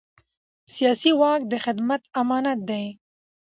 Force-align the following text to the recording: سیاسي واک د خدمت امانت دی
سیاسي 0.75 1.11
واک 1.19 1.41
د 1.51 1.53
خدمت 1.65 2.01
امانت 2.21 2.59
دی 2.69 2.85